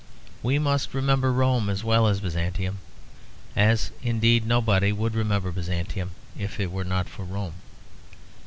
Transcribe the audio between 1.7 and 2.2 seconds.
well